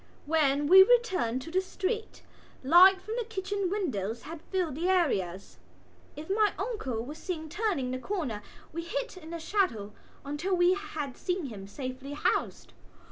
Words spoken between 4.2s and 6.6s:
had filled the areas. If my